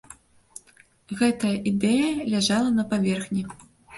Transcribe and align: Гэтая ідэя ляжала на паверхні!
Гэтая 1.19 1.51
ідэя 1.73 2.09
ляжала 2.33 2.69
на 2.81 2.87
паверхні! 2.95 3.43